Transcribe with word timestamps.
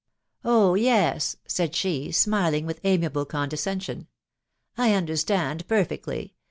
"Oh 0.43 0.73
yes!" 0.73 1.35
said 1.45 1.75
she, 1.75 2.11
smiling 2.11 2.65
with 2.65 2.81
amiable 2.83 3.23
condescension, 3.25 4.07
'I 4.75 4.95
understand 4.95 5.67
perfectly 5.67 6.33